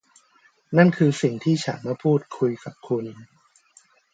[0.77, 3.05] นั่นคือสิ่งที่ฉันมาพูดคุยกับคุณ